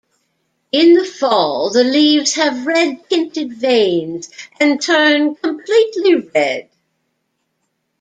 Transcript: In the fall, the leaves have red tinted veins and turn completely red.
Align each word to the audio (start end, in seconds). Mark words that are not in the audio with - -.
In 0.71 0.95
the 0.95 1.05
fall, 1.05 1.69
the 1.69 1.83
leaves 1.83 2.33
have 2.33 2.65
red 2.65 3.07
tinted 3.07 3.53
veins 3.53 4.31
and 4.59 4.81
turn 4.81 5.35
completely 5.35 6.15
red. 6.15 6.71